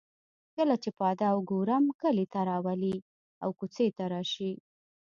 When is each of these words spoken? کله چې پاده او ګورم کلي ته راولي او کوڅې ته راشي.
کله 0.55 0.75
چې 0.83 0.89
پاده 0.99 1.25
او 1.33 1.39
ګورم 1.51 1.85
کلي 2.01 2.25
ته 2.33 2.39
راولي 2.49 2.95
او 3.43 3.49
کوڅې 3.59 3.87
ته 3.97 4.03
راشي. 4.13 4.51